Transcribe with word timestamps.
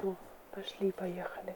Все, 0.00 0.16
пошли, 0.52 0.92
поехали. 0.92 1.54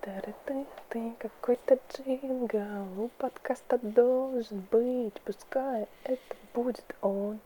Ты, 0.00 0.66
ты, 0.88 1.14
какой-то 1.18 1.78
джингл, 1.92 3.04
у 3.04 3.08
подкаста 3.16 3.78
должен 3.78 4.64
быть, 4.72 5.20
пускай 5.24 5.86
это 6.02 6.36
будет 6.52 6.96
он. 7.00 7.38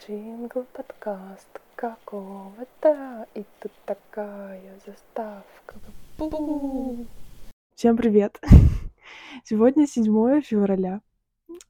Джингл 0.00 0.64
подкаст 0.72 1.60
какого-то, 1.76 3.28
и 3.34 3.44
тут 3.60 3.70
такая 3.84 4.80
заставка. 4.84 5.76
Бу! 6.18 7.06
Всем 7.76 7.96
привет! 7.96 8.40
Сегодня 9.44 9.86
7 9.86 10.40
февраля. 10.40 11.02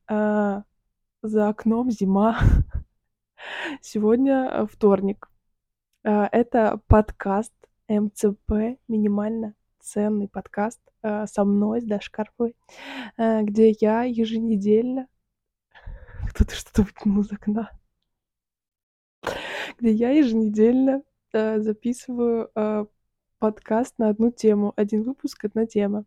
А, 0.09 0.63
за 1.21 1.49
окном 1.49 1.91
зима. 1.91 2.39
Сегодня 3.83 4.49
э, 4.51 4.67
вторник. 4.67 5.29
А, 6.05 6.29
это 6.33 6.81
подкаст 6.87 7.53
МЦП, 8.01 8.79
минимально 8.89 9.55
ценный 9.81 10.29
подкаст 10.29 10.81
а, 11.03 11.27
со 11.27 11.45
мной, 11.45 11.81
с 11.83 11.85
Дашей 11.85 12.11
Карповой, 12.11 12.57
а, 13.17 13.43
где 13.43 13.71
я 13.81 14.05
еженедельно... 14.05 15.09
Кто-то 16.31 16.55
что-то 16.55 16.83
выкинул 16.83 17.23
из 17.23 17.33
окна. 17.33 17.71
Где 19.79 19.93
я 19.93 20.11
еженедельно 20.11 21.03
записываю 21.33 22.51
подкаст 23.39 23.99
на 23.99 24.09
одну 24.11 24.31
тему. 24.31 24.73
Один 24.77 25.03
выпуск, 25.03 25.45
одна 25.45 25.67
тема. 25.67 26.05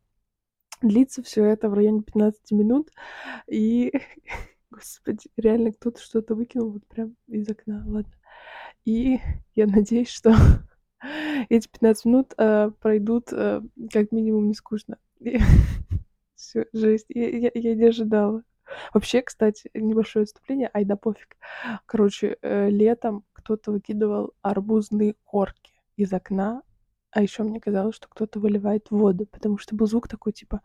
Длится 0.81 1.23
все 1.23 1.45
это 1.45 1.69
в 1.69 1.73
районе 1.73 2.01
15 2.01 2.51
минут. 2.51 2.91
И, 3.47 3.91
господи, 4.71 5.29
реально 5.35 5.71
кто-то 5.73 5.99
что-то 5.99 6.35
выкинул 6.35 6.71
вот 6.71 6.87
прям 6.87 7.15
из 7.27 7.49
окна. 7.49 7.83
Ладно. 7.87 8.13
И 8.85 9.19
я 9.55 9.65
надеюсь, 9.67 10.09
что 10.09 10.35
эти 11.49 11.67
15 11.67 12.05
минут 12.05 12.33
э, 12.37 12.71
пройдут 12.79 13.31
э, 13.31 13.61
как 13.91 14.11
минимум 14.11 14.47
не 14.47 14.53
скучно. 14.53 14.97
Все, 16.35 16.65
жесть. 16.73 17.05
Я, 17.09 17.51
я, 17.53 17.75
не 17.75 17.85
ожидала. 17.85 18.43
Вообще, 18.93 19.21
кстати, 19.21 19.69
небольшое 19.73 20.23
отступление, 20.23 20.69
ай 20.73 20.85
да 20.85 20.95
пофиг. 20.95 21.37
Короче, 21.85 22.37
э, 22.41 22.69
летом 22.69 23.23
кто-то 23.33 23.71
выкидывал 23.71 24.33
арбузные 24.41 25.15
корки 25.23 25.73
из 25.97 26.11
окна, 26.11 26.61
а 27.11 27.21
еще 27.21 27.43
мне 27.43 27.61
казалось, 27.61 27.95
что 27.95 28.07
кто-то 28.09 28.39
выливает 28.39 28.89
воду, 28.89 29.25
потому 29.25 29.57
что 29.57 29.75
был 29.75 29.87
звук 29.87 30.07
такой 30.07 30.33
типа 30.33 30.61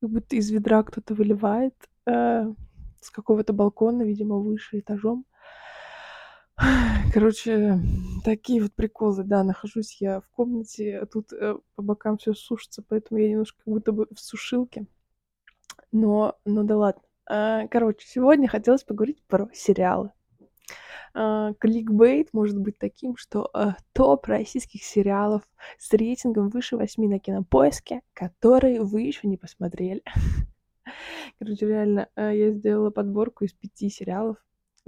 как 0.00 0.10
будто 0.10 0.36
из 0.36 0.50
ведра 0.50 0.82
кто-то 0.82 1.14
выливает 1.14 1.74
э, 2.06 2.52
с 3.00 3.10
какого-то 3.10 3.52
балкона, 3.52 4.02
видимо, 4.02 4.36
выше 4.36 4.78
этажом. 4.80 5.24
Короче, 7.12 7.78
такие 8.24 8.62
вот 8.62 8.72
приколы, 8.72 9.24
да, 9.24 9.44
нахожусь 9.44 10.00
я 10.00 10.20
в 10.20 10.28
комнате, 10.30 10.98
а 10.98 11.06
тут 11.06 11.32
э, 11.32 11.56
по 11.74 11.82
бокам 11.82 12.18
все 12.18 12.34
сушится, 12.34 12.82
поэтому 12.86 13.20
я 13.20 13.30
немножко 13.30 13.58
как 13.64 13.72
будто 13.72 13.92
бы 13.92 14.06
в 14.14 14.20
сушилке. 14.20 14.86
Но, 15.92 16.36
ну 16.44 16.64
да 16.64 16.76
ладно. 16.76 17.02
А, 17.26 17.66
короче, 17.68 18.06
сегодня 18.06 18.48
хотелось 18.48 18.84
поговорить 18.84 19.22
про 19.26 19.48
сериалы. 19.52 20.12
А, 21.14 21.52
кликбейт 21.54 22.32
может 22.32 22.58
быть 22.58 22.78
таким, 22.78 23.16
что 23.16 23.48
а, 23.52 23.76
топ 23.92 24.26
российских 24.26 24.82
сериалов 24.82 25.42
с 25.78 25.92
рейтингом 25.92 26.48
выше 26.48 26.76
8 26.76 27.08
на 27.08 27.18
кинопоиске, 27.18 28.02
которые 28.12 28.82
вы 28.82 29.02
еще 29.02 29.28
не 29.28 29.36
посмотрели. 29.36 30.02
Короче, 31.38 31.66
реально, 31.66 32.08
а, 32.14 32.32
я 32.32 32.50
сделала 32.50 32.90
подборку 32.90 33.44
из 33.44 33.52
пяти 33.52 33.88
сериалов, 33.88 34.36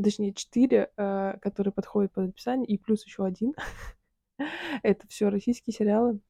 точнее, 0.02 0.32
четыре, 0.34 0.90
э, 0.96 1.38
которые 1.40 1.72
подходят 1.72 2.12
под 2.12 2.30
описание, 2.30 2.66
и 2.66 2.78
плюс 2.78 3.04
еще 3.04 3.24
один. 3.24 3.54
Это 4.82 5.06
все 5.08 5.28
российские 5.28 5.74
сериалы. 5.74 6.20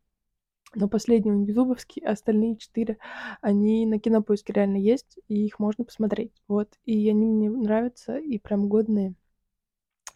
Но 0.75 0.89
последний 0.89 1.33
он 1.33 1.45
ютубовский, 1.45 2.03
а 2.05 2.13
остальные 2.13 2.57
четыре, 2.57 2.99
они 3.41 3.87
на 3.87 3.99
кинопоиске 3.99 4.53
реально 4.53 4.77
есть, 4.77 5.19
и 5.29 5.47
их 5.47 5.59
можно 5.59 5.85
посмотреть. 5.85 6.33
Вот. 6.47 6.69
И 6.85 7.09
они 7.11 7.27
мне 7.27 7.51
нравятся, 7.51 8.19
и 8.19 8.39
прям 8.39 8.69
годные. 8.69 9.15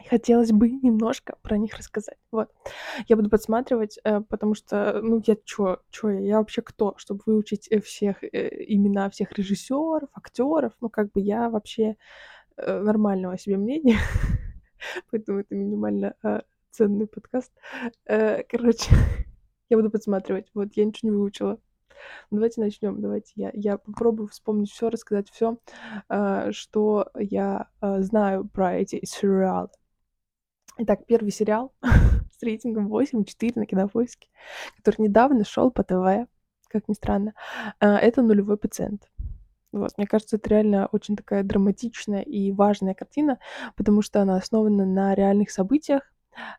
Хотелось 0.09 0.51
бы 0.51 0.69
немножко 0.69 1.37
про 1.41 1.57
них 1.57 1.75
рассказать. 1.77 2.17
Вот. 2.31 2.49
Я 3.07 3.15
буду 3.15 3.29
подсматривать, 3.29 3.99
э, 4.03 4.21
потому 4.21 4.53
что, 4.53 5.01
ну, 5.01 5.21
я 5.25 5.35
чё, 5.45 5.81
чё 5.89 6.09
я, 6.09 6.19
я 6.19 6.37
вообще 6.39 6.61
кто, 6.61 6.93
чтобы 6.97 7.21
выучить 7.25 7.67
э, 7.71 7.79
всех 7.81 8.23
имена 8.23 9.09
всех 9.09 9.31
режиссеров, 9.33 10.09
актеров, 10.13 10.73
ну, 10.81 10.89
как 10.89 11.11
бы 11.11 11.21
я 11.21 11.49
вообще 11.49 11.97
нормального 12.57 13.33
о 13.33 13.37
себе 13.37 13.57
мнения, 13.57 13.97
поэтому 15.11 15.39
это 15.39 15.55
минимально 15.55 16.15
а, 16.23 16.43
ценный 16.75 17.07
подкаст. 17.07 17.53
Э, 18.05 18.43
короче, 18.43 18.91
я 19.69 19.77
буду 19.77 19.89
подсматривать. 19.89 20.49
Вот, 20.53 20.69
я 20.73 20.85
ничего 20.85 21.11
не 21.11 21.17
выучила. 21.17 21.59
Давайте 22.31 22.59
начнем. 22.59 23.01
Давайте 23.01 23.31
я, 23.35 23.51
я 23.53 23.77
попробую 23.77 24.27
вспомнить 24.27 24.71
все, 24.71 24.89
рассказать 24.89 25.29
все, 25.29 25.57
а, 26.09 26.51
что 26.51 27.09
я 27.17 27.69
а, 27.79 28.01
знаю 28.01 28.47
про 28.47 28.75
эти 28.75 29.05
сериалы. 29.05 29.69
Итак, 30.77 31.05
первый 31.05 31.31
сериал 31.31 31.73
с 31.81 32.43
рейтингом 32.43 32.93
8,4 32.93 33.53
на 33.55 33.65
кинопоиске, 33.65 34.27
который 34.77 35.03
недавно 35.03 35.45
шел 35.45 35.71
по 35.71 35.83
ТВ, 35.83 36.27
как 36.67 36.89
ни 36.89 36.93
странно, 36.93 37.33
это 37.79 38.21
нулевой 38.21 38.57
пациент. 38.57 39.09
Вот, 39.75 39.97
мне 39.97 40.07
кажется, 40.07 40.37
это 40.37 40.49
реально 40.49 40.87
очень 40.91 41.15
такая 41.15 41.43
драматичная 41.43 42.21
и 42.21 42.51
важная 42.51 42.93
картина, 42.93 43.39
потому 43.75 44.01
что 44.01 44.21
она 44.21 44.37
основана 44.37 44.85
на 44.85 45.15
реальных 45.15 45.51
событиях, 45.51 46.01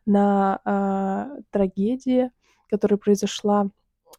на 0.05 0.59
э, 0.65 1.41
трагедии, 1.51 2.31
которая 2.69 2.97
произошла 2.97 3.69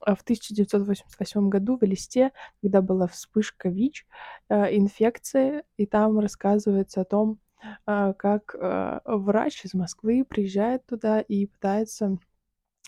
а, 0.00 0.14
в 0.14 0.22
1988 0.22 1.48
году 1.48 1.76
в 1.76 1.84
Элисте, 1.84 2.32
когда 2.62 2.82
была 2.82 3.06
вспышка 3.06 3.68
ВИЧ, 3.68 4.06
э, 4.48 4.76
инфекции, 4.76 5.62
и 5.76 5.86
там 5.86 6.18
рассказывается 6.18 7.00
о 7.00 7.04
том, 7.04 7.38
э, 7.86 8.14
как 8.16 8.54
э, 8.54 9.00
врач 9.04 9.64
из 9.64 9.74
Москвы 9.74 10.24
приезжает 10.24 10.86
туда 10.86 11.20
и 11.20 11.46
пытается 11.46 12.18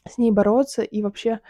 с 0.08 0.18
ней 0.18 0.30
бороться 0.30 0.82
и 0.82 1.02
вообще 1.02 1.40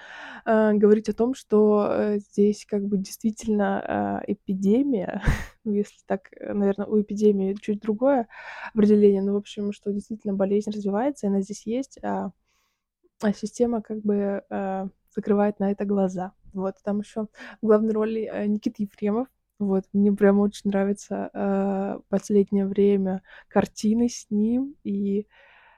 э, 0.44 0.72
говорить 0.74 1.08
о 1.08 1.14
том, 1.14 1.34
что 1.34 1.86
э, 1.90 2.18
здесь 2.18 2.66
как 2.66 2.84
бы 2.84 2.98
действительно 2.98 4.20
э, 4.26 4.32
эпидемия, 4.32 5.22
ну 5.64 5.72
если 5.72 5.98
так, 6.06 6.28
э, 6.32 6.52
наверное, 6.52 6.86
у 6.86 7.00
эпидемии 7.00 7.54
чуть 7.54 7.80
другое 7.80 8.28
определение, 8.74 9.22
но 9.22 9.34
в 9.34 9.36
общем, 9.36 9.72
что 9.72 9.92
действительно 9.92 10.34
болезнь 10.34 10.70
развивается, 10.70 11.28
она 11.28 11.42
здесь 11.42 11.66
есть, 11.66 11.98
а, 12.02 12.32
а 13.20 13.32
система 13.32 13.82
как 13.82 14.00
бы 14.02 14.42
э, 14.48 14.88
закрывает 15.14 15.60
на 15.60 15.70
это 15.70 15.84
глаза. 15.84 16.32
Вот, 16.52 16.76
там 16.82 17.00
еще 17.00 17.28
в 17.62 17.66
главной 17.66 17.92
роли 17.92 18.28
э, 18.32 18.46
Никита 18.46 18.82
Ефремов, 18.82 19.28
вот, 19.60 19.84
мне 19.92 20.10
прям 20.12 20.40
очень 20.40 20.70
нравится 20.70 21.30
э, 21.32 22.00
последнее 22.08 22.66
время 22.66 23.22
картины 23.48 24.08
с 24.08 24.26
ним, 24.30 24.74
и 24.84 25.26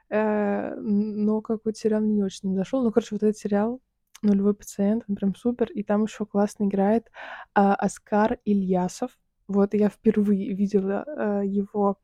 но 0.09 1.41
какой-то 1.41 1.77
сериал 1.77 2.01
мне 2.01 2.15
не 2.15 2.23
очень 2.23 2.55
зашел. 2.55 2.83
Ну, 2.83 2.91
короче, 2.91 3.15
вот 3.15 3.23
этот 3.23 3.37
сериал 3.37 3.81
«Нулевой 4.21 4.53
пациент», 4.53 5.03
он 5.07 5.15
прям 5.15 5.35
супер. 5.35 5.71
И 5.71 5.83
там 5.83 6.03
еще 6.03 6.25
классно 6.25 6.65
играет 6.65 7.09
а, 7.53 7.75
Оскар 7.75 8.39
Ильясов. 8.45 9.11
Вот 9.47 9.73
я 9.73 9.89
впервые 9.89 10.53
видела 10.53 11.03
а, 11.05 11.41
его 11.41 11.97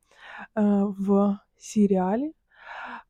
а, 0.54 0.86
в 0.86 1.40
сериале. 1.58 2.32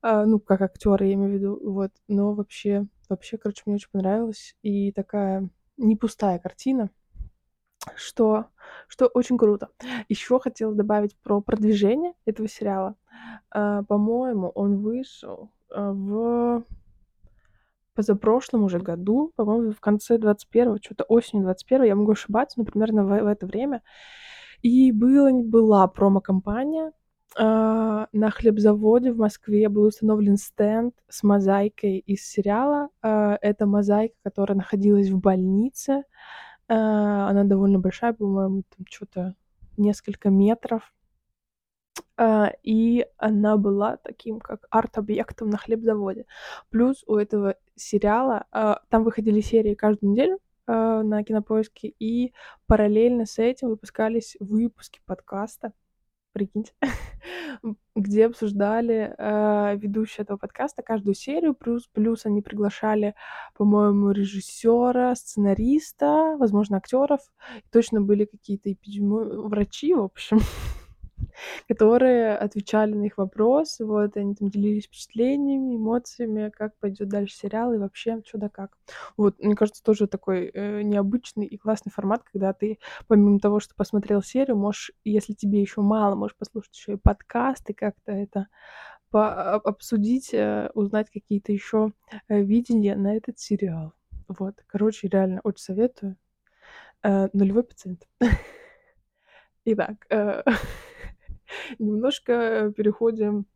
Ну, 0.03 0.41
как 0.41 0.63
актер, 0.63 1.03
я 1.03 1.13
имею 1.13 1.31
в 1.31 1.35
виду. 1.35 1.61
Вот. 1.63 1.93
Но 2.09 2.33
вообще, 2.33 2.87
вообще, 3.09 3.37
короче, 3.37 3.63
мне 3.67 3.75
очень 3.77 3.91
понравилось. 3.93 4.57
И 4.63 4.93
такая 4.93 5.51
не 5.77 5.97
пустая 5.97 6.39
картина 6.39 6.91
что, 7.95 8.47
что 8.89 9.07
очень 9.07 9.39
круто. 9.39 9.69
Еще 10.09 10.39
хотела 10.41 10.75
добавить 10.75 11.17
про 11.19 11.41
продвижение 11.41 12.15
этого 12.25 12.49
сериала. 12.49 12.97
А, 13.51 13.83
по-моему, 13.85 14.49
он 14.49 14.79
вышел 14.79 15.51
а, 15.71 15.93
в 15.93 16.65
позапрошлом 17.95 18.65
уже 18.65 18.79
году, 18.79 19.33
по-моему, 19.37 19.73
в 19.73 19.81
конце 19.81 20.17
21-го, 20.17 20.79
что-то 20.83 21.05
осенью 21.05 21.49
21-го, 21.49 21.85
я 21.85 21.95
могу 21.95 22.13
ошибаться, 22.13 22.59
но 22.59 22.65
примерно 22.65 23.05
в, 23.05 23.09
в 23.09 23.27
это 23.27 23.47
время. 23.47 23.83
И 24.63 24.93
было, 24.93 25.31
была 25.43 25.87
промо-компания, 25.89 26.93
Uh, 27.39 28.09
на 28.13 28.31
хлебзаводе 28.31 29.13
в 29.13 29.19
Москве 29.19 29.69
был 29.69 29.85
установлен 29.85 30.37
стенд 30.37 30.97
с 31.09 31.23
мозаикой 31.23 31.99
из 31.99 32.27
сериала. 32.27 32.89
Uh, 33.05 33.39
это 33.41 33.67
мозаика, 33.67 34.17
которая 34.25 34.59
находилась 34.59 35.11
в 35.11 35.21
больнице. 35.21 36.03
Uh, 36.69 37.29
она 37.29 37.45
довольно 37.45 37.79
большая, 37.79 38.15
по-моему, 38.15 38.65
там 38.77 38.85
что-то 38.91 39.37
несколько 39.77 40.29
метров. 40.29 40.93
А, 42.17 42.53
и 42.63 43.07
она 43.17 43.57
была 43.57 43.97
таким 43.97 44.41
как 44.41 44.67
арт-объектом 44.71 45.49
на 45.49 45.57
хлебзаводе. 45.57 46.27
Плюс 46.69 47.03
у 47.07 47.17
этого 47.17 47.57
сериала 47.77 48.45
а, 48.53 48.81
там 48.91 49.05
выходили 49.05 49.41
серии 49.41 49.75
каждую 49.75 50.13
неделю 50.13 50.39
а, 50.67 51.03
на 51.03 51.25
Кинопоиске, 51.25 51.95
и 51.99 52.35
параллельно 52.67 53.25
с 53.25 53.39
этим 53.39 53.71
выпускались 53.71 54.37
выпуски 54.39 55.01
подкаста. 55.07 55.73
прикиньте, 56.33 56.73
где 57.97 58.27
обсуждали 58.27 59.15
э, 59.19 59.77
ведущие 59.77 60.23
этого 60.23 60.37
подкаста 60.37 60.83
каждую 60.83 61.15
серию, 61.15 61.55
плюс, 61.55 61.89
плюс 61.89 62.25
они 62.25 62.41
приглашали, 62.41 63.15
по-моему, 63.55 64.11
режиссера, 64.13 65.15
сценариста, 65.15 66.37
возможно, 66.39 66.77
актеров. 66.77 67.21
Точно 67.73 68.01
были 68.01 68.27
какие-то 68.27 68.73
эпидеми... 68.73 69.49
врачи, 69.49 69.93
в 69.93 70.03
общем, 70.03 70.39
которые 71.69 72.37
отвечали 72.37 72.95
на 72.95 73.05
их 73.05 73.19
вопросы, 73.19 73.85
вот, 73.85 74.17
они 74.17 74.35
там 74.35 74.49
делились 74.49 74.87
впечатлениями, 74.87 75.77
эмоциями, 75.77 76.51
как 76.51 76.77
пойдет 76.79 77.09
дальше 77.09 77.37
сериал 77.37 77.73
и 77.73 77.79
вообще 77.79 78.23
что 78.27 78.39
да 78.39 78.49
как. 78.49 78.77
Вот, 79.17 79.39
мне 79.39 79.55
кажется, 79.55 79.83
тоже 79.83 80.07
такой 80.07 80.51
э, 80.53 80.83
необычный 80.83 81.47
и 81.47 81.57
классный 81.57 81.93
формат, 81.93 82.23
когда 82.23 82.53
ты, 82.53 82.79
помимо 83.07 83.41
того, 83.41 83.61
что 83.61 83.75
посмотрел 83.75 84.23
серию, 84.23 84.57
можешь, 84.57 84.93
если 85.05 85.33
тебе 85.33 85.61
еще 85.61 85.81
мало, 85.81 86.15
можешь 86.15 86.37
послушать 86.37 86.77
еще 86.77 86.93
и 86.95 86.97
подкасты, 86.97 87.75
как-то 87.75 88.13
это 88.13 88.49
по 89.11 89.55
обсудить, 89.55 90.33
э, 90.33 90.71
узнать 90.75 91.11
какие-то 91.11 91.53
еще 91.53 91.93
э, 92.29 92.41
видения 92.43 92.97
на 92.97 93.17
этот 93.17 93.39
сериал. 93.39 93.93
Вот, 94.29 94.55
короче, 94.67 95.09
реально 95.09 95.41
очень 95.43 95.63
советую. 95.65 96.17
Э, 97.03 97.29
нулевой 97.33 97.65
пациент. 97.65 98.07
Итак, 99.65 100.07
э, 100.11 100.43
немножко 101.79 102.73
переходим 102.77 103.47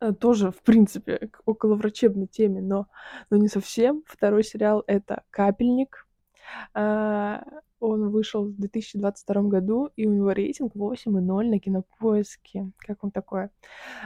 э, 0.00 0.12
тоже, 0.12 0.50
в 0.50 0.62
принципе, 0.62 1.28
к 1.28 1.42
околоврачебной 1.46 2.26
теме, 2.26 2.60
но, 2.60 2.88
но 3.30 3.36
не 3.36 3.48
совсем. 3.48 4.02
Второй 4.06 4.44
сериал— 4.44 4.84
это 4.86 5.24
«Капельник». 5.30 6.06
А, 6.74 7.42
он 7.78 8.08
вышел 8.10 8.44
в 8.44 8.56
2022 8.56 9.42
году, 9.42 9.90
и 9.96 10.06
у 10.06 10.12
него 10.12 10.32
рейтинг 10.32 10.74
8,0 10.74 11.20
на 11.20 11.58
Кинопоиске. 11.58 12.70
Как 12.78 13.04
он 13.04 13.10
такое? 13.10 13.50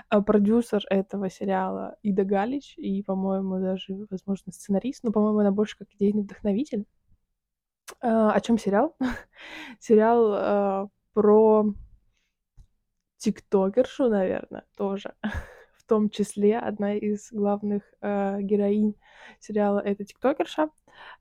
А 0.08 0.20
продюсер 0.22 0.82
этого 0.90 1.30
сериала 1.30 1.96
Ида 2.02 2.24
Галич, 2.24 2.74
и, 2.76 3.02
по-моему, 3.02 3.60
даже, 3.60 4.06
возможно, 4.10 4.52
сценарист, 4.52 5.04
но, 5.04 5.12
по-моему, 5.12 5.38
она 5.38 5.52
больше 5.52 5.78
как 5.78 5.88
идейный 5.94 6.22
вдохновитель. 6.22 6.84
А, 8.00 8.32
о 8.32 8.40
чем 8.40 8.58
сериал? 8.58 8.96
сериал 9.78 10.32
а, 10.32 10.88
про 11.12 11.72
тиктокершу, 13.20 14.08
наверное, 14.08 14.64
тоже. 14.76 15.14
В 15.76 15.84
том 15.84 16.08
числе 16.08 16.58
одна 16.58 16.94
из 16.94 17.32
главных 17.32 17.82
э, 18.00 18.40
героинь 18.42 18.94
сериала 19.40 19.80
это 19.80 20.04
тиктокерша. 20.04 20.70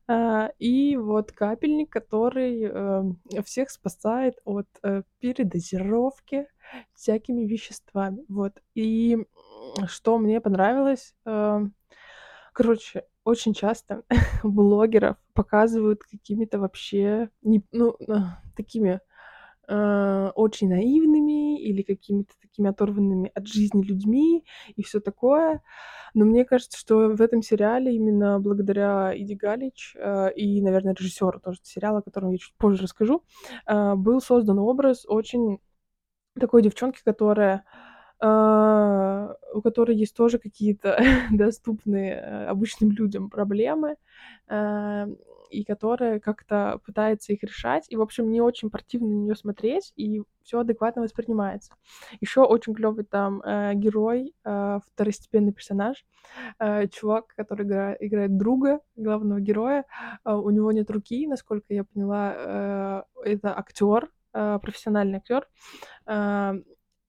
Э, 0.08 0.50
и 0.60 0.96
вот 0.96 1.32
капельник, 1.32 1.90
который 1.92 2.64
э, 2.64 3.42
всех 3.44 3.70
спасает 3.72 4.40
от 4.46 4.68
э, 4.84 5.04
передозировки 5.20 6.48
всякими 6.94 7.46
веществами. 7.46 8.24
Вот. 8.30 8.54
И 8.76 9.18
что 9.88 10.18
мне 10.20 10.40
понравилось, 10.40 11.16
э, 11.26 11.60
короче, 12.54 13.06
очень 13.24 13.54
часто 13.54 14.04
блогеров 14.44 15.18
показывают 15.34 16.04
какими-то 16.04 16.60
вообще 16.60 17.30
не, 17.42 17.64
ну, 17.72 17.96
э, 18.08 18.14
такими 18.56 19.02
э, 19.70 20.32
очень 20.36 20.70
наивными 20.70 21.62
или 21.62 21.84
какими-то 21.84 22.34
такими 22.42 22.70
оторванными 22.70 23.32
от 23.34 23.48
жизни 23.48 23.84
людьми 23.84 24.44
и 24.76 24.84
все 24.84 25.00
такое. 25.00 25.62
Но 26.14 26.26
мне 26.26 26.44
кажется, 26.44 26.78
что 26.78 27.10
в 27.10 27.22
этом 27.22 27.42
сериале 27.42 27.96
именно 27.96 28.40
благодаря 28.40 29.14
Иди 29.16 29.36
Галич 29.36 29.96
э, 29.98 30.34
и, 30.34 30.62
наверное, 30.62 30.96
режиссеру 30.96 31.40
тоже 31.40 31.60
сериала, 31.64 32.00
о 32.00 32.02
котором 32.02 32.32
я 32.32 32.38
чуть 32.38 32.56
позже 32.58 32.84
расскажу, 32.84 33.24
э, 33.68 33.96
был 33.96 34.20
создан 34.22 34.60
образ 34.60 35.06
очень 35.08 35.60
такой 36.40 36.64
девчонки, 36.64 37.02
которая 37.04 37.64
э, 38.22 39.34
у 39.54 39.62
которой 39.62 39.96
есть 39.96 40.16
тоже 40.16 40.40
какие-то 40.40 40.98
доступные 41.32 42.14
э, 42.14 42.46
обычным 42.48 42.92
людям 42.92 43.30
проблемы, 43.30 43.98
э, 44.48 45.08
и 45.50 45.64
которая 45.64 46.20
как-то 46.20 46.80
пытается 46.86 47.34
их 47.34 47.44
решать. 47.44 47.86
И, 47.90 47.96
в 47.96 48.02
общем, 48.02 48.30
не 48.32 48.42
очень 48.42 48.70
противно 48.70 49.08
на 49.08 49.24
нее 49.24 49.36
смотреть, 49.36 49.94
и 49.96 50.24
все 50.44 50.60
адекватно 50.60 51.02
воспринимается. 51.02 51.74
Еще 52.22 52.42
очень 52.42 52.74
клевый 52.74 53.06
там 53.06 53.42
э, 53.42 53.74
герой, 53.76 54.34
э, 54.44 54.80
второстепенный 54.94 55.54
персонаж, 55.54 56.06
э, 56.60 56.88
чувак, 56.88 57.28
который 57.36 57.66
игра, 57.66 57.96
играет 58.00 58.38
друга 58.38 58.80
главного 58.96 59.40
героя. 59.40 59.86
Э, 60.26 60.34
у 60.34 60.50
него 60.50 60.72
нет 60.72 60.90
руки, 60.90 61.28
насколько 61.28 61.74
я 61.74 61.84
поняла, 61.84 62.34
э, 62.36 63.02
это 63.26 63.58
актер, 63.58 64.10
э, 64.34 64.60
профессиональный 64.62 65.18
актер. 65.18 65.48
Э, 66.08 66.54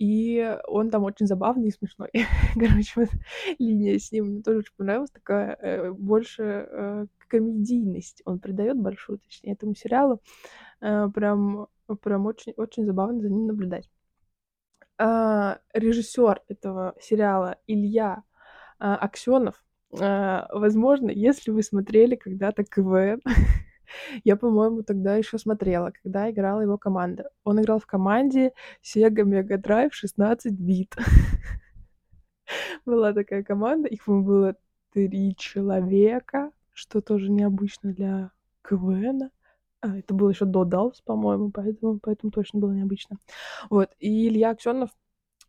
и 0.00 0.56
он 0.66 0.90
там 0.90 1.04
очень 1.04 1.26
забавный 1.26 1.68
и 1.68 1.72
смешной. 1.72 2.10
Короче, 2.54 2.92
вот 2.96 3.10
линия 3.58 3.98
с 3.98 4.10
ним 4.10 4.26
мне 4.26 4.42
тоже 4.42 4.60
очень 4.60 4.74
понравилась, 4.76 5.10
такая 5.10 5.54
э, 5.60 5.90
больше 5.92 6.42
э, 6.42 7.06
комедийность 7.30 8.22
он 8.24 8.38
придает 8.38 8.76
большую, 8.76 9.18
точнее, 9.18 9.52
этому 9.52 9.74
сериалу. 9.74 10.20
Э, 10.80 11.08
прям, 11.14 11.68
прям 12.02 12.26
очень, 12.26 12.52
очень 12.56 12.84
забавно 12.84 13.20
за 13.20 13.30
ним 13.30 13.46
наблюдать. 13.46 13.88
Э, 14.98 15.56
режиссер 15.72 16.42
этого 16.48 16.94
сериала 17.00 17.56
Илья 17.66 18.22
э, 18.78 18.84
Аксенов. 18.84 19.62
Э, 19.98 20.42
возможно, 20.52 21.10
если 21.10 21.50
вы 21.50 21.62
смотрели 21.62 22.16
когда-то 22.16 22.64
КВН, 22.64 23.20
Я, 24.24 24.36
по-моему, 24.36 24.82
тогда 24.82 25.16
еще 25.16 25.38
смотрела, 25.38 25.92
когда 26.02 26.30
играла 26.30 26.60
его 26.60 26.78
команда. 26.78 27.30
Он 27.44 27.60
играл 27.60 27.78
в 27.78 27.86
команде 27.86 28.52
Sega 28.82 29.24
Mega 29.24 29.56
Drive 29.56 29.90
16 29.92 30.52
бит. 30.52 30.96
Была 32.84 33.12
такая 33.12 33.44
команда, 33.44 33.88
их, 33.88 34.02
было 34.06 34.56
три 34.92 35.36
человека, 35.36 36.50
что 36.80 37.00
тоже 37.02 37.30
необычно 37.30 37.92
для 37.92 38.30
КВН. 38.62 39.30
А, 39.82 39.98
это 39.98 40.14
было 40.14 40.30
еще 40.30 40.46
до 40.46 40.64
Далс, 40.64 41.02
по-моему, 41.02 41.50
поэтому, 41.50 41.98
поэтому 42.00 42.32
точно 42.32 42.58
было 42.58 42.72
необычно. 42.72 43.18
Вот, 43.68 43.90
и 43.98 44.28
Илья 44.28 44.50
Аксенов, 44.50 44.90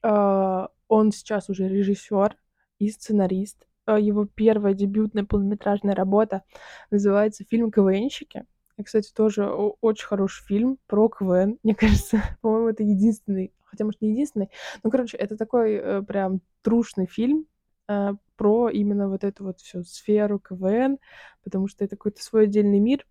э, 0.04 0.68
он 0.88 1.12
сейчас 1.12 1.50
уже 1.50 1.68
режиссер 1.70 2.36
и 2.80 2.90
сценарист. 2.90 3.66
Э, 3.88 3.98
его 4.00 4.26
первая 4.26 4.74
дебютная 4.74 5.24
полнометражная 5.24 5.96
работа 5.96 6.44
называется 6.92 7.46
фильм 7.50 7.72
«КВНщики». 7.72 8.46
И, 8.78 8.84
кстати, 8.84 9.12
тоже 9.14 9.50
очень 9.50 10.06
хороший 10.06 10.44
фильм 10.46 10.78
про 10.88 11.08
КВН. 11.08 11.60
Мне 11.64 11.76
кажется, 11.76 12.22
по-моему, 12.42 12.70
это 12.70 12.84
единственный, 12.84 13.54
хотя, 13.64 13.86
может, 13.86 14.02
не 14.02 14.12
единственный. 14.12 14.50
Ну, 14.84 14.92
короче, 14.92 15.18
это 15.18 15.38
такой 15.38 15.76
э, 15.76 16.02
прям 16.02 16.42
трушный 16.62 17.06
фильм 17.06 17.46
э, 17.88 18.16
про 18.42 18.70
именно 18.72 19.08
вот 19.08 19.24
эту 19.24 19.44
вот 19.44 19.60
всю 19.60 19.84
сферу 19.84 20.40
КВН, 20.40 20.98
потому 21.44 21.68
что 21.68 21.86
это 21.86 21.96
какой-то 21.96 22.24
свой 22.24 22.46
отдельный 22.46 22.80
мир. 22.80 23.06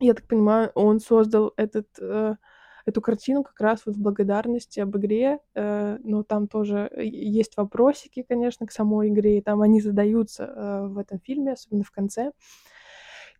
Я 0.00 0.12
так 0.12 0.26
понимаю, 0.26 0.70
он 0.74 1.00
создал 1.00 1.54
этот 1.56 1.86
э, 1.98 2.34
эту 2.84 3.00
картину 3.00 3.42
как 3.42 3.58
раз 3.58 3.80
вот 3.86 3.96
в 3.96 3.98
благодарности 3.98 4.80
об 4.80 4.94
игре, 4.98 5.38
э, 5.54 5.96
но 6.04 6.24
там 6.24 6.46
тоже 6.46 6.90
есть 6.94 7.56
вопросики, 7.56 8.22
конечно, 8.22 8.66
к 8.66 8.72
самой 8.72 9.08
игре, 9.08 9.38
и 9.38 9.42
там 9.42 9.62
они 9.62 9.80
задаются 9.80 10.44
э, 10.44 10.88
в 10.88 10.98
этом 10.98 11.20
фильме, 11.20 11.52
особенно 11.52 11.84
в 11.84 11.90
конце. 11.90 12.32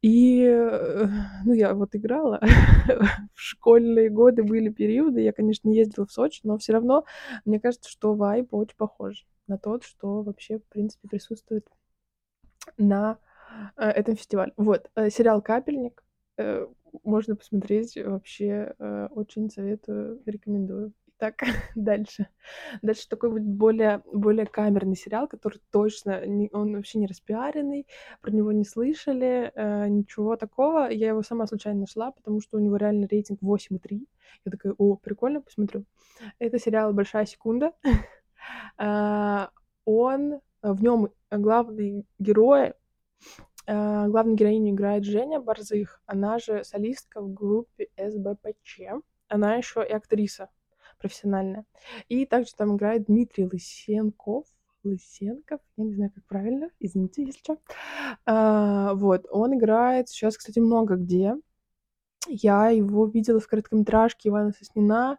И, 0.00 0.42
э, 0.42 1.06
ну, 1.44 1.52
я 1.52 1.74
вот 1.74 1.94
играла, 1.94 2.40
в 3.34 3.38
школьные 3.38 4.08
годы 4.08 4.42
были 4.42 4.70
периоды, 4.70 5.20
я, 5.20 5.34
конечно, 5.34 5.68
не 5.68 5.76
ездила 5.76 6.06
в 6.06 6.12
Сочи, 6.12 6.40
но 6.44 6.56
все 6.56 6.72
равно 6.72 7.04
мне 7.44 7.60
кажется, 7.60 7.90
что 7.90 8.14
вайб 8.14 8.54
очень 8.54 8.76
похож 8.78 9.26
на 9.50 9.58
тот, 9.58 9.84
что 9.84 10.22
вообще, 10.22 10.58
в 10.58 10.64
принципе, 10.64 11.08
присутствует 11.08 11.66
на 12.78 13.18
э, 13.76 13.84
этом 13.84 14.16
фестивале. 14.16 14.52
Вот, 14.56 14.90
э, 14.94 15.10
сериал 15.10 15.42
«Капельник», 15.42 16.02
э, 16.38 16.66
можно 17.04 17.36
посмотреть 17.36 17.96
вообще, 17.96 18.74
очень 19.10 19.48
советую, 19.48 20.20
рекомендую. 20.26 20.92
Так, 21.20 21.34
дальше. 21.76 22.28
Дальше 22.80 23.06
такой 23.08 23.30
вот 23.30 23.42
более, 23.42 24.02
более 24.10 24.46
камерный 24.46 24.96
сериал, 24.96 25.28
который 25.28 25.60
точно, 25.70 26.24
не, 26.26 26.48
он 26.50 26.74
вообще 26.74 26.98
не 26.98 27.06
распиаренный, 27.06 27.86
про 28.22 28.30
него 28.30 28.52
не 28.52 28.64
слышали, 28.64 29.52
э, 29.54 29.88
ничего 29.88 30.36
такого. 30.36 30.88
Я 30.90 31.08
его 31.08 31.22
сама 31.22 31.46
случайно 31.46 31.80
нашла, 31.80 32.10
потому 32.10 32.40
что 32.40 32.56
у 32.56 32.60
него 32.60 32.76
реально 32.76 33.06
рейтинг 33.06 33.42
8,3. 33.42 34.06
Я 34.46 34.50
такая, 34.50 34.74
о, 34.78 34.96
прикольно, 34.96 35.42
посмотрю. 35.42 35.84
Это 36.38 36.58
сериал 36.58 36.94
«Большая 36.94 37.26
секунда». 37.26 37.72
э, 38.78 39.46
он, 39.84 40.40
в 40.62 40.82
нем 40.82 41.08
главный 41.30 42.06
герой 42.18 42.74
Э, 43.66 44.08
главную 44.08 44.36
героиню 44.36 44.72
играет 44.72 45.04
Женя 45.04 45.40
Борзых. 45.40 46.00
Она 46.06 46.38
же 46.38 46.64
солистка 46.64 47.20
в 47.20 47.32
группе 47.32 47.88
СБПЧ. 47.96 48.80
Она 49.28 49.54
еще 49.54 49.86
и 49.88 49.92
актриса 49.92 50.48
профессиональная. 50.98 51.64
И 52.08 52.26
также 52.26 52.52
там 52.56 52.74
играет 52.76 53.04
Дмитрий 53.06 53.46
Лысенков. 53.46 54.46
Лысенков, 54.82 55.60
я 55.76 55.84
не 55.84 55.94
знаю, 55.94 56.10
как 56.12 56.24
правильно, 56.24 56.70
извините, 56.80 57.22
если 57.22 57.38
что. 57.38 57.58
А, 58.24 58.94
вот, 58.94 59.26
он 59.30 59.54
играет 59.54 60.08
сейчас, 60.08 60.36
кстати, 60.38 60.58
много 60.58 60.96
где. 60.96 61.36
Я 62.26 62.70
его 62.70 63.06
видела 63.06 63.40
в 63.40 63.46
короткометражке 63.46 64.30
Ивана 64.30 64.52
Соснина, 64.52 65.18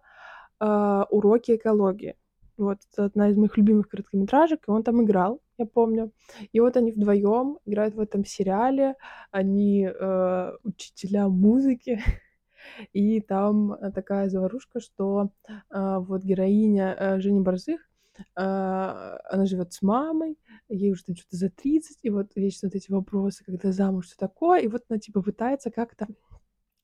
э, 0.60 1.04
«Уроки 1.10 1.56
экологии». 1.56 2.16
Вот, 2.62 2.78
это 2.94 3.06
одна 3.06 3.30
из 3.30 3.38
моих 3.38 3.58
любимых 3.58 3.90
короткометражек, 3.90 4.68
и 4.68 4.72
он 4.72 4.84
там 4.84 5.04
играл, 5.04 5.42
я 5.58 5.66
помню. 5.66 6.12
И 6.52 6.60
вот 6.60 6.78
они 6.78 6.92
вдвоем 6.92 7.58
играют 7.66 7.96
в 7.96 8.00
этом 8.00 8.24
сериале, 8.24 8.94
они 9.32 9.90
э, 9.90 10.52
учителя 10.64 11.28
музыки, 11.28 12.00
и 12.94 13.20
там 13.20 13.76
такая 13.96 14.30
заварушка, 14.30 14.80
что 14.80 15.32
э, 15.48 15.98
вот 15.98 16.22
героиня 16.22 16.96
э, 16.96 17.20
Жени 17.20 17.40
Борзых, 17.40 17.82
э, 18.20 18.22
она 18.36 19.46
живет 19.48 19.74
с 19.74 19.82
мамой, 19.82 20.38
ей 20.70 20.92
уже 20.92 21.04
там 21.04 21.16
что-то 21.16 21.38
за 21.38 21.50
30, 21.50 21.98
и 22.04 22.12
вот 22.12 22.28
вечно 22.36 22.68
вот 22.68 22.76
эти 22.76 22.92
вопросы, 22.92 23.44
когда 23.44 23.72
замуж, 23.72 24.06
что 24.06 24.18
такое, 24.18 24.60
и 24.60 24.68
вот 24.68 24.84
она 24.88 25.00
типа 25.00 25.24
пытается 25.24 25.72
как-то 25.72 26.06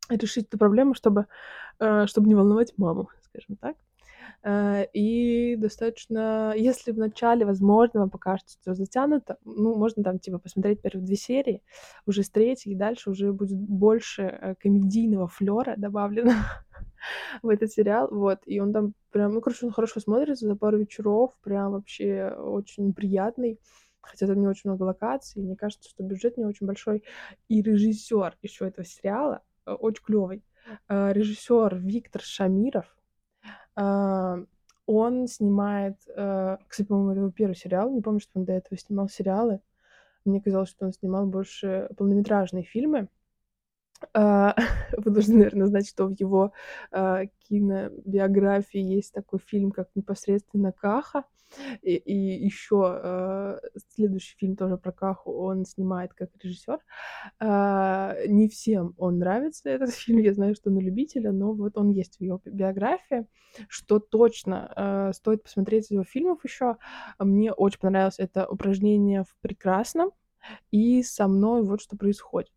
решить 0.10 0.48
эту 0.48 0.58
проблему, 0.58 0.96
чтобы, 0.96 1.28
э, 1.78 2.08
чтобы 2.08 2.30
не 2.30 2.34
волновать 2.34 2.74
маму, 2.78 3.10
скажем 3.22 3.58
так. 3.58 3.78
Э, 4.44 4.86
и 4.94 5.56
достаточно, 5.58 6.54
если 6.56 6.92
в 6.92 6.98
начале, 6.98 7.46
возможно, 7.46 8.02
вам 8.02 8.10
покажется, 8.10 8.58
что 8.62 8.74
затянуто, 8.74 9.38
ну, 9.44 9.76
можно 9.76 10.04
там, 10.04 10.20
типа, 10.20 10.40
посмотреть 10.40 10.82
первые 10.82 11.06
две 11.06 11.16
серии, 11.16 11.64
уже 12.06 12.24
с 12.24 12.30
третьей 12.30 12.74
и 12.74 12.76
дальше 12.76 13.10
уже 13.10 13.34
будет 13.34 13.58
больше 13.58 14.24
э, 14.24 14.56
комедийного 14.56 15.28
флера 15.28 15.76
добавлено 15.78 16.32
в 17.42 17.50
этот 17.50 17.72
сериал, 17.72 18.08
вот, 18.12 18.40
и 18.46 18.60
он 18.60 18.74
там 18.74 18.94
прям, 19.12 19.34
ну, 19.34 19.42
короче, 19.42 19.66
он 19.66 19.72
хорошо 19.72 20.00
смотрится 20.00 20.48
за 20.48 20.56
пару 20.56 20.78
вечеров, 20.78 21.34
прям 21.44 21.72
вообще 21.72 22.30
очень 22.38 22.94
приятный, 22.94 23.60
хотя 24.02 24.28
там 24.28 24.40
не 24.40 24.48
очень 24.48 24.70
много 24.70 24.84
локаций, 24.84 25.42
мне 25.42 25.56
кажется, 25.56 25.90
что 25.90 26.04
бюджет 26.04 26.38
не 26.38 26.46
очень 26.46 26.68
большой, 26.68 27.04
и 27.50 27.62
режиссер 27.62 28.38
еще 28.42 28.68
этого 28.68 28.86
сериала 28.86 29.42
э, 29.66 29.72
очень 29.72 30.04
клевый, 30.04 30.44
режиссер 30.90 31.78
Виктор 31.78 32.22
Шамиров, 32.22 32.97
он 33.78 35.28
снимает, 35.28 35.98
э, 36.08 36.58
кстати, 36.68 36.88
по-моему, 36.88 37.12
это 37.12 37.20
его 37.20 37.32
первый 37.32 37.56
сериал, 37.56 37.92
не 37.92 38.02
помню, 38.02 38.22
что 38.22 38.40
он 38.40 38.46
до 38.46 38.54
этого 38.54 38.80
снимал 38.80 39.10
сериалы. 39.10 39.60
Мне 40.26 40.42
казалось, 40.42 40.70
что 40.70 40.86
он 40.86 40.94
снимал 40.94 41.28
больше 41.28 41.90
полнометражные 41.98 42.64
фильмы. 42.64 43.10
А, 44.14 44.56
вы 44.98 45.12
должны, 45.12 45.36
наверное, 45.36 45.68
знать, 45.68 45.90
что 45.90 46.06
в 46.06 46.12
его 46.12 46.54
а, 46.92 47.26
кинобиографии 47.50 48.80
есть 48.80 49.14
такой 49.14 49.40
фильм, 49.40 49.72
как 49.72 49.90
непосредственно 49.96 50.72
Каха. 50.72 51.26
И, 51.82 51.96
и 51.96 52.46
еще 52.46 53.00
э, 53.02 53.60
следующий 53.94 54.36
фильм 54.38 54.56
тоже 54.56 54.78
про 54.78 54.92
Каху 54.92 55.32
он 55.32 55.66
снимает 55.66 56.14
как 56.14 56.30
режиссер. 56.42 56.80
Э, 57.40 58.28
не 58.28 58.50
всем 58.50 58.94
он 58.98 59.20
нравится 59.20 59.70
этот 59.70 59.92
фильм, 59.94 60.20
я 60.20 60.34
знаю, 60.34 60.56
что 60.56 60.70
на 60.70 60.80
любителя, 60.80 61.32
но 61.32 61.54
вот 61.54 61.78
он 61.78 61.90
есть 61.92 62.18
в 62.18 62.22
его 62.22 62.42
биографии, 62.46 63.28
что 63.70 64.00
точно 64.00 64.74
э, 64.76 65.14
стоит 65.14 65.44
посмотреть 65.44 65.86
из 65.86 65.92
его 65.92 66.04
фильмов 66.04 66.44
еще. 66.44 66.78
Мне 67.20 67.54
очень 67.54 67.80
понравилось 67.80 68.20
это 68.20 68.48
упражнение 68.48 69.24
в 69.24 69.36
прекрасном 69.42 70.12
и 70.72 71.04
со 71.04 71.28
мной 71.28 71.64
вот 71.64 71.82
что 71.82 71.98
происходит. 71.98 72.52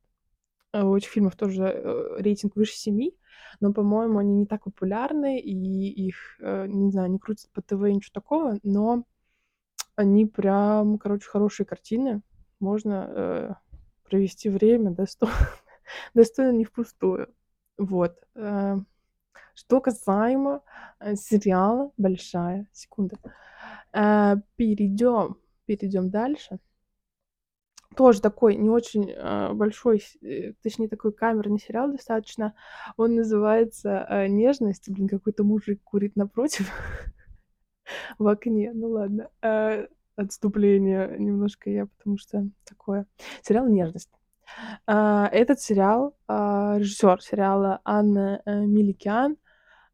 Э, 0.73 0.83
у 0.83 0.97
этих 0.97 1.11
фильмов 1.11 1.37
тоже 1.37 1.65
э, 1.65 2.17
рейтинг 2.19 2.57
выше 2.57 2.75
7, 2.75 3.11
но, 3.59 3.73
по-моему, 3.73 4.19
они 4.19 4.35
не 4.35 4.47
так 4.47 4.65
популярны, 4.65 5.41
и 5.41 6.07
их, 6.07 6.39
э, 6.41 6.67
не 6.67 6.91
знаю, 6.91 7.11
не 7.11 7.19
крутят 7.19 7.51
по 7.53 7.63
ТВ, 7.63 7.83
ничего 7.83 8.13
такого, 8.13 8.59
но 8.63 9.05
они 9.97 10.27
прям, 10.27 10.99
короче, 10.99 11.29
хорошие 11.29 11.67
картины. 11.67 12.23
Можно 12.61 13.07
э, 13.09 13.55
провести 14.09 14.49
время 14.49 14.91
достойно, 14.93 15.35
достойно 16.15 16.53
не 16.53 16.65
впустую. 16.65 17.35
Вот. 17.79 18.17
Э, 18.35 18.77
что 19.55 19.81
касаемо 19.81 20.63
э, 21.01 21.17
сериала 21.17 21.93
«Большая 21.97 22.69
секунда». 22.73 23.17
Перейдем, 23.93 25.37
перейдем 25.67 26.11
дальше 26.11 26.61
тоже 27.97 28.21
такой 28.21 28.57
не 28.57 28.71
очень 28.71 29.11
э, 29.11 29.53
большой, 29.53 30.03
точнее 30.63 30.89
такой 30.89 31.13
камерный 31.13 31.59
сериал 31.59 31.91
достаточно. 31.91 32.55
Он 32.97 33.15
называется 33.15 34.07
э, 34.09 34.29
"Нежность". 34.29 34.89
Блин, 34.91 35.09
какой-то 35.09 35.45
мужик 35.45 35.81
курит 35.83 36.17
напротив 36.17 36.71
в 38.19 38.27
окне. 38.29 38.73
Ну 38.75 38.89
ладно. 38.89 39.29
Э, 39.43 39.87
отступление 40.17 41.17
немножко 41.19 41.71
я, 41.71 41.87
потому 41.87 42.19
что 42.19 42.49
такое. 42.65 43.07
Сериал 43.43 43.67
"Нежность". 43.69 44.11
Э, 44.87 45.27
этот 45.33 45.61
сериал, 45.61 46.17
э, 46.29 46.77
режиссер 46.79 47.21
сериала 47.23 47.81
Анна 47.85 48.41
э, 48.45 48.61
Меликян 48.67 49.37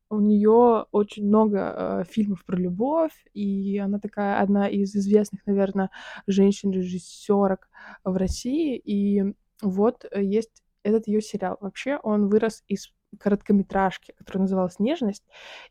у 0.08 0.20
нее 0.20 0.86
очень 0.92 1.26
много 1.26 1.58
э, 1.58 2.04
фильмов 2.08 2.44
про 2.44 2.56
любовь, 2.56 3.14
и 3.34 3.78
она 3.78 3.98
такая 3.98 4.40
одна 4.40 4.68
из 4.68 4.94
известных, 4.94 5.44
наверное, 5.46 5.90
женщин-режиссерок 6.26 7.68
в 8.04 8.16
России. 8.16 8.76
И 8.76 9.24
вот 9.62 10.04
э, 10.10 10.22
есть 10.22 10.62
этот 10.82 11.08
ее 11.08 11.20
сериал. 11.20 11.58
Вообще 11.60 11.98
он 12.02 12.28
вырос 12.28 12.62
из 12.68 12.92
короткометражки, 13.18 14.12
которая 14.16 14.42
называлась 14.42 14.78
«Нежность». 14.78 15.24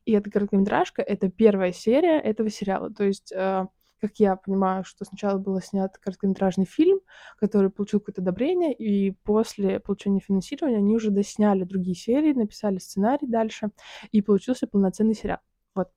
И 0.05 0.11
эта 0.11 0.29
короткометражка— 0.29 1.01
это 1.03 1.29
первая 1.29 1.71
серия 1.71 2.19
этого 2.19 2.49
сериала. 2.49 2.89
То 2.93 3.05
есть 3.05 3.31
э, 3.31 3.65
как 4.07 4.19
я 4.19 4.35
понимаю, 4.35 4.83
что 4.83 5.05
сначала 5.05 5.37
был 5.37 5.59
снят 5.61 5.97
короткометражный 5.97 6.65
фильм, 6.65 6.99
который 7.37 7.69
получил 7.69 7.99
какое-то 7.99 8.21
одобрение, 8.21 8.73
и 8.73 9.11
после 9.11 9.79
получения 9.79 10.19
финансирования 10.19 10.77
они 10.77 10.95
уже 10.95 11.11
досняли 11.11 11.63
другие 11.63 11.95
серии, 11.95 12.33
написали 12.33 12.77
сценарий 12.77 13.27
дальше, 13.27 13.69
и 14.11 14.21
получился 14.21 14.67
полноценный 14.67 15.15
сериал. 15.15 15.39
Вот. 15.73 15.89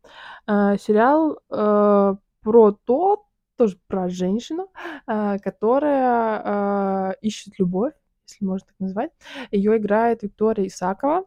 А, 0.46 0.76
сериал 0.76 1.38
э, 1.50 2.14
про 2.42 2.72
то, 2.72 3.26
тоже 3.56 3.78
про 3.86 4.08
женщину, 4.08 4.70
э, 5.06 5.38
которая 5.38 7.12
э, 7.12 7.14
ищет 7.22 7.58
любовь, 7.58 7.92
если 8.26 8.44
можно 8.44 8.66
так 8.66 8.76
назвать. 8.80 9.12
Ее 9.50 9.76
играет 9.76 10.22
Виктория 10.22 10.66
Исакова, 10.66 11.24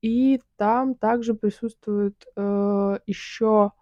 и 0.00 0.40
там 0.56 0.94
также 0.94 1.34
присутствует 1.34 2.26
э, 2.36 2.98
еще 3.06 3.72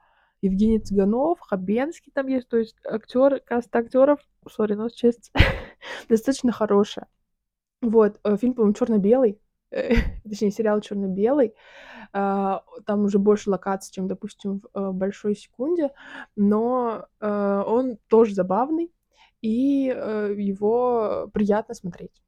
Евгений 0.42 0.80
Цыганов, 0.80 1.38
Хабенский 1.40 2.12
там 2.12 2.26
есть, 2.26 2.48
то 2.48 2.56
есть 2.56 2.76
актеры, 2.84 3.40
каст 3.40 3.74
актеров, 3.74 4.18
сори, 4.50 4.74
но 4.74 4.88
честь, 4.88 5.32
достаточно 6.08 6.52
хорошая. 6.52 7.06
Вот, 7.80 8.20
э, 8.24 8.36
фильм, 8.36 8.54
по-моему, 8.54 8.74
черно-белый, 8.74 9.40
точнее, 9.70 10.50
сериал 10.50 10.80
черно-белый. 10.80 11.54
А, 12.12 12.64
там 12.84 13.04
уже 13.04 13.18
больше 13.18 13.50
локаций, 13.50 13.92
чем, 13.92 14.08
допустим, 14.08 14.60
в 14.60 14.78
э, 14.78 14.90
большой 14.92 15.36
секунде, 15.36 15.90
но 16.36 17.06
э, 17.20 17.62
он 17.66 17.98
тоже 18.08 18.34
забавный, 18.34 18.92
и 19.40 19.48
его 19.48 21.28
приятно 21.32 21.74
смотреть. 21.74 22.22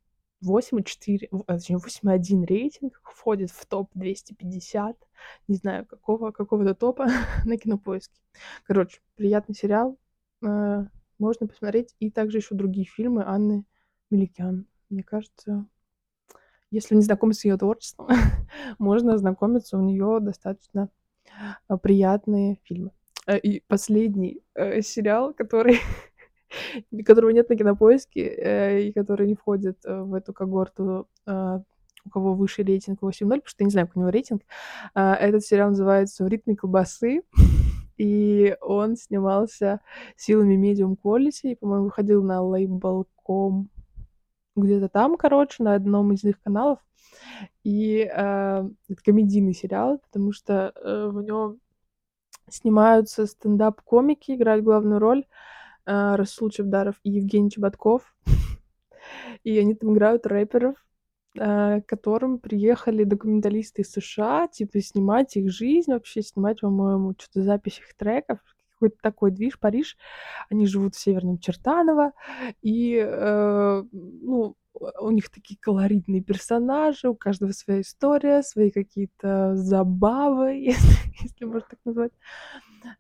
8,4, 0.45 1.29
а, 1.47 1.55
точнее, 1.55 1.79
8,1 1.79 2.45
рейтинг, 2.45 3.01
входит 3.05 3.51
в 3.51 3.67
топ 3.67 3.91
250, 3.95 4.97
не 5.49 5.55
знаю, 5.55 5.87
какого, 5.87 6.31
какого-то 6.31 6.75
топа 6.75 7.07
на 7.45 7.57
кинопоиске. 7.57 8.21
Короче, 8.65 9.01
приятный 9.17 9.55
сериал, 9.55 9.99
э, 10.43 10.85
можно 11.19 11.47
посмотреть, 11.47 11.95
и 11.99 12.11
также 12.11 12.39
еще 12.39 12.55
другие 12.55 12.87
фильмы 12.87 13.25
Анны 13.25 13.65
Меликян. 14.11 14.67
Мне 14.91 15.03
кажется, 15.03 15.67
если 16.71 16.95
не 16.95 17.03
знакомы 17.03 17.35
с 17.35 17.45
ее 17.45 17.57
творчеством, 17.57 18.09
можно 18.79 19.15
ознакомиться, 19.15 19.79
у 19.79 19.83
нее 19.83 20.19
достаточно 20.21 20.91
э, 21.69 21.77
приятные 21.79 22.59
фильмы. 22.65 22.91
И 23.43 23.63
последний 23.67 24.43
э, 24.55 24.83
сериал, 24.83 25.33
который 25.33 25.79
которого 27.05 27.31
нет 27.31 27.49
на 27.49 27.57
кинопоиске, 27.57 28.21
э, 28.23 28.83
и 28.83 28.93
который 28.93 29.27
не 29.27 29.35
входит 29.35 29.79
э, 29.85 30.03
в 30.03 30.15
эту 30.15 30.33
когорту, 30.33 31.09
э, 31.27 31.61
у 32.07 32.11
кого 32.11 32.35
выше 32.35 32.63
рейтинг 32.63 33.01
8.0, 33.03 33.29
потому 33.29 33.43
что 33.47 33.63
я 33.63 33.65
не 33.65 33.71
знаю, 33.71 33.87
какой 33.87 34.01
у 34.01 34.03
него 34.03 34.11
рейтинг. 34.11 34.43
А, 34.95 35.15
этот 35.15 35.45
сериал 35.45 35.71
называется 35.71 36.25
«В 36.25 36.29
ритме 36.29 36.55
колбасы», 36.55 37.23
и 37.97 38.57
он 38.61 38.97
снимался 38.97 39.81
силами 40.17 40.55
Medium 40.55 40.97
Quality, 41.03 41.53
и, 41.53 41.55
по-моему, 41.55 41.87
выходил 41.87 42.23
на 42.23 42.41
Label.com, 42.41 43.69
где-то 44.57 44.89
там, 44.89 45.17
короче, 45.17 45.63
на 45.63 45.75
одном 45.75 46.13
из 46.13 46.25
их 46.25 46.41
каналов. 46.43 46.79
И 47.63 48.01
э, 48.01 48.69
это 48.89 49.03
комедийный 49.03 49.55
сериал, 49.55 49.99
потому 49.99 50.33
что 50.33 50.73
э, 50.77 51.09
в 51.11 51.23
нем 51.23 51.61
снимаются 52.49 53.27
стендап-комики, 53.27 54.33
играют 54.33 54.65
главную 54.65 54.99
роль. 54.99 55.25
А, 55.87 56.17
Расул 56.17 56.51
Чебдаров 56.51 56.97
и 57.03 57.11
Евгений 57.11 57.51
Чеботков. 57.51 58.15
И 59.43 59.59
они 59.59 59.75
там 59.75 59.93
играют 59.93 60.27
рэперов, 60.27 60.77
а, 61.39 61.81
к 61.81 61.87
которым 61.87 62.39
приехали 62.39 63.05
документалисты 63.05 63.83
из 63.83 63.93
США, 63.93 64.49
типа, 64.49 64.81
снимать 64.81 65.37
их 65.37 65.51
жизнь 65.51 65.93
вообще, 65.93 66.23
снимать, 66.23 66.61
по-моему, 66.61 67.15
что-то 67.19 67.43
запись 67.43 67.81
их 67.81 67.95
треков, 67.95 68.39
какой-то 68.73 68.97
такой 69.03 69.31
движ, 69.31 69.59
Париж. 69.59 69.97
Они 70.51 70.67
живут 70.67 70.95
в 70.95 71.01
Северном 71.01 71.39
Чертаново, 71.39 72.13
и, 72.63 72.97
э, 72.97 73.85
ну, 73.93 74.57
у 75.01 75.11
них 75.11 75.31
такие 75.31 75.59
колоритные 75.61 76.21
персонажи, 76.21 77.09
у 77.09 77.15
каждого 77.15 77.53
своя 77.53 77.81
история, 77.81 78.43
свои 78.43 78.71
какие-то 78.71 79.55
забавы, 79.55 80.55
если, 80.55 80.89
если 81.23 81.45
можно 81.45 81.67
так 81.69 81.79
назвать. 81.85 82.13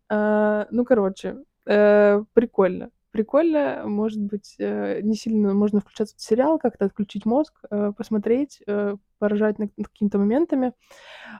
А, 0.08 0.66
ну, 0.70 0.84
короче, 0.84 1.38
э, 1.66 2.22
прикольно. 2.32 2.90
Прикольно, 3.10 3.84
может 3.86 4.20
быть, 4.20 4.56
э, 4.58 5.00
не 5.02 5.14
сильно 5.14 5.54
можно 5.54 5.80
включаться 5.80 6.16
в 6.16 6.20
сериал, 6.20 6.58
как-то 6.58 6.86
отключить 6.86 7.26
мозг, 7.26 7.54
э, 7.70 7.92
посмотреть, 7.96 8.60
э, 8.66 8.96
поражать 9.18 9.58
над, 9.58 9.76
над 9.76 9.88
какими-то 9.88 10.18
моментами. 10.18 10.72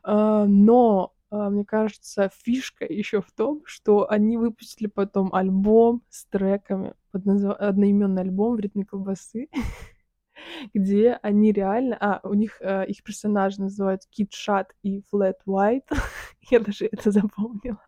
А, 0.02 0.46
но 0.46 1.14
а, 1.34 1.50
мне 1.50 1.64
кажется, 1.64 2.30
фишка 2.44 2.84
еще 2.84 3.20
в 3.20 3.32
том, 3.32 3.62
что 3.64 4.08
они 4.08 4.36
выпустили 4.36 4.86
потом 4.86 5.34
альбом 5.34 6.02
с 6.08 6.26
треками 6.26 6.94
под 7.10 7.26
назв... 7.26 7.50
одноименный 7.58 8.22
альбом 8.22 8.54
в 8.54 8.60
ритме 8.60 8.84
колбасы, 8.84 9.48
где 10.74 11.18
они 11.22 11.50
реально... 11.50 11.96
А, 12.00 12.20
у 12.22 12.34
них 12.34 12.58
э, 12.60 12.86
их 12.86 13.02
персонажи 13.02 13.60
называют 13.60 14.02
Кит 14.10 14.32
Шат 14.32 14.72
и 14.84 15.02
Флэт 15.10 15.40
Уайт. 15.44 15.88
Я 16.50 16.60
даже 16.60 16.86
это 16.86 17.10
запомнила. 17.10 17.84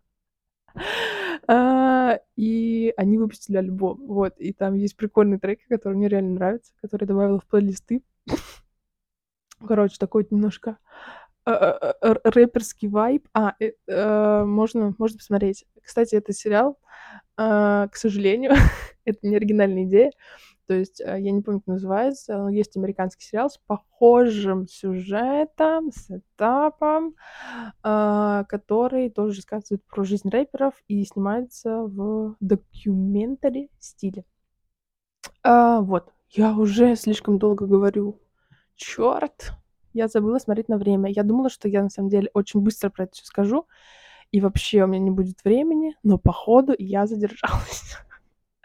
А, 1.47 2.19
и 2.35 2.93
они 2.97 3.17
выпустили 3.17 3.57
альбом. 3.57 4.05
Вот, 4.05 4.37
и 4.37 4.53
там 4.53 4.73
есть 4.75 4.97
прикольные 4.97 5.39
треки, 5.39 5.63
которые 5.69 5.97
мне 5.97 6.07
реально 6.07 6.35
нравятся, 6.35 6.73
которые 6.81 7.05
я 7.05 7.13
добавила 7.13 7.39
в 7.39 7.45
плейлисты. 7.45 8.03
Короче, 9.65 9.97
такой 9.97 10.27
немножко 10.29 10.77
Э, 11.47 11.77
э, 11.81 11.93
э, 12.01 12.15
рэперский 12.25 12.89
вайб. 12.89 13.25
А, 13.33 13.55
можно, 14.43 14.93
можно 14.97 15.17
посмотреть. 15.17 15.65
Кстати, 15.81 16.15
это 16.15 16.33
сериал, 16.33 16.77
к 17.37 17.91
сожалению, 17.93 18.51
это 19.05 19.19
не 19.21 19.37
оригинальная 19.37 19.85
идея. 19.85 20.11
То 20.67 20.73
есть 20.73 20.99
я 20.99 21.19
не 21.19 21.41
помню, 21.41 21.61
как 21.61 21.67
называется, 21.67 22.37
но 22.37 22.49
есть 22.49 22.75
американский 22.75 23.23
сериал 23.23 23.49
с 23.49 23.57
похожим 23.57 24.67
сюжетом, 24.67 25.91
с 25.93 26.11
этапом, 26.11 27.15
который 27.81 29.09
тоже 29.09 29.37
рассказывает 29.37 29.83
про 29.85 30.03
жизнь 30.03 30.29
рэперов 30.29 30.73
и 30.89 31.05
снимается 31.05 31.83
в 31.83 32.35
документари 32.41 33.69
стиле. 33.79 34.25
А, 35.41 35.79
вот, 35.79 36.11
я 36.31 36.53
уже 36.53 36.95
слишком 36.97 37.39
долго 37.39 37.65
говорю. 37.65 38.19
Черт, 38.75 39.53
я 39.93 40.07
забыла 40.09 40.37
смотреть 40.37 40.67
на 40.67 40.77
время. 40.77 41.09
Я 41.09 41.23
думала, 41.23 41.49
что 41.49 41.69
я 41.69 41.81
на 41.81 41.89
самом 41.89 42.09
деле 42.09 42.29
очень 42.33 42.59
быстро 42.59 42.89
про 42.89 43.05
это 43.05 43.13
все 43.13 43.25
скажу, 43.25 43.65
и 44.31 44.41
вообще 44.41 44.83
у 44.83 44.87
меня 44.87 44.99
не 44.99 45.11
будет 45.11 45.43
времени, 45.45 45.95
но 46.03 46.17
походу 46.17 46.75
я 46.77 47.07
задержалась. 47.07 47.95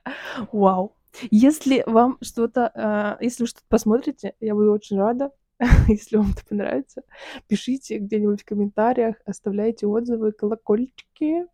Вау. 0.52 0.96
Если 1.30 1.82
вам 1.86 2.18
что-то, 2.20 2.70
а, 2.74 3.18
если 3.20 3.44
вы 3.44 3.46
что-то 3.48 3.66
посмотрите, 3.68 4.34
я 4.40 4.54
буду 4.54 4.72
очень 4.72 4.98
рада. 4.98 5.30
если 5.88 6.16
вам 6.16 6.32
это 6.32 6.44
понравится, 6.44 7.02
пишите 7.46 7.98
где-нибудь 7.98 8.42
в 8.42 8.44
комментариях, 8.44 9.16
оставляйте 9.24 9.86
отзывы, 9.86 10.32
колокольчики, 10.32 11.46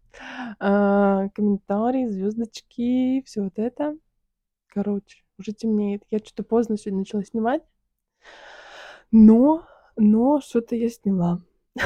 а, 0.59 1.29
комментарии, 1.35 2.07
звездочки, 2.07 3.23
все 3.27 3.43
вот 3.43 3.59
это. 3.59 3.97
Короче, 4.69 5.25
уже 5.39 5.53
темнеет. 5.53 6.05
Я 6.11 6.19
что-то 6.19 6.43
поздно 6.43 6.77
сегодня 6.77 7.01
начала 7.01 7.25
снимать. 7.25 7.63
Но 9.11 9.67
но 9.97 10.41
что-то 10.41 10.77
я 10.77 10.89
сняла. 10.89 11.43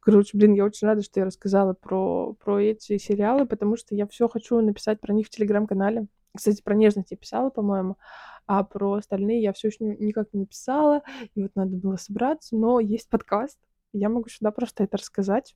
Короче, 0.00 0.36
блин, 0.36 0.54
я 0.54 0.64
очень 0.64 0.88
рада, 0.88 1.02
что 1.02 1.20
я 1.20 1.26
рассказала 1.26 1.74
про 1.74 2.34
про 2.34 2.60
эти 2.60 2.98
сериалы, 2.98 3.46
потому 3.46 3.76
что 3.76 3.94
я 3.94 4.06
все 4.06 4.28
хочу 4.28 4.60
написать 4.60 5.00
про 5.00 5.14
них 5.14 5.26
в 5.26 5.30
"Телеграм"-канале. 5.30 6.06
Кстати, 6.36 6.62
про 6.62 6.74
"Нежность" 6.74 7.10
я 7.10 7.16
писала, 7.16 7.50
по-моему, 7.50 7.96
а 8.46 8.64
про 8.64 8.94
остальные 8.94 9.42
я 9.42 9.52
все 9.52 9.68
еще 9.68 9.84
никак 9.84 10.32
не 10.32 10.40
написала. 10.40 11.02
И 11.34 11.42
вот 11.42 11.52
надо 11.54 11.76
было 11.76 11.96
собраться, 11.96 12.56
но 12.56 12.80
есть 12.80 13.08
подкаст. 13.08 13.58
Я 13.92 14.08
могу 14.08 14.28
сюда 14.28 14.50
просто 14.50 14.84
это 14.84 14.96
рассказать 14.96 15.54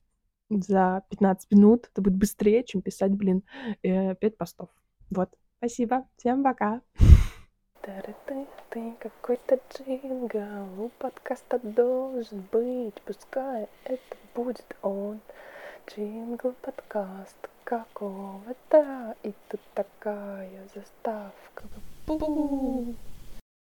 за 0.49 1.03
15 1.09 1.51
минут. 1.51 1.89
Это 1.91 2.01
будет 2.01 2.15
быстрее, 2.15 2.63
чем 2.63 2.81
писать, 2.81 3.11
блин, 3.11 3.43
э, 3.83 4.15
5 4.15 4.37
постов. 4.37 4.69
Вот. 5.09 5.29
Спасибо. 5.57 6.07
Всем 6.17 6.43
пока. 6.43 6.81
Ты 7.81 8.93
какой-то 8.99 9.59
джингл 9.73 10.83
у 10.83 10.89
подкаста 10.99 11.59
должен 11.63 12.47
быть, 12.51 13.01
пускай 13.03 13.67
это 13.83 14.15
будет 14.35 14.77
он. 14.83 15.19
Джингл 15.87 16.53
подкаст 16.61 17.48
какого-то, 17.69 19.15
и 19.21 19.31
тут 19.47 19.61
такая 19.75 20.67
заставка. 20.73 21.63
Бу-бу. 22.07 22.95